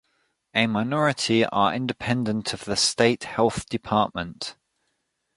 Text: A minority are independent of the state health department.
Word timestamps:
A 0.55 0.65
minority 0.65 1.45
are 1.45 1.75
independent 1.75 2.53
of 2.55 2.65
the 2.65 2.75
state 2.75 3.25
health 3.25 3.69
department. 3.69 4.55